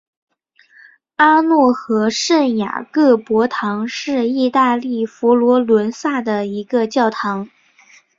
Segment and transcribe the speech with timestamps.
[1.17, 7.47] 阿诺河圣雅各伯堂是意大利佛罗伦萨一个教堂。